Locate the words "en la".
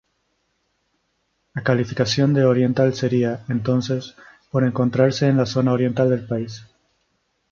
5.27-5.45